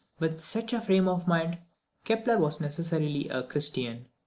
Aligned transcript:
With 0.17 0.39
such 0.41 0.73
a 0.73 0.81
frame 0.81 1.07
of 1.07 1.27
mind, 1.27 1.59
Kepler 2.05 2.39
was 2.39 2.59
necessarily 2.59 3.29
a 3.29 3.43
Christian. 3.43 4.07